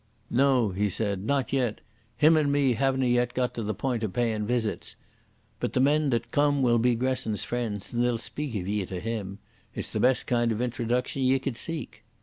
[0.31, 1.23] "No," he said.
[1.25, 1.79] "Not yet.
[2.17, 4.95] Him and me havena yet got to the point o' payin' visits.
[5.59, 8.99] But the men that come will be Gresson's friends and they'll speak of ye to
[8.99, 9.37] him.
[9.75, 12.03] It's the best kind of introduction ye could seek."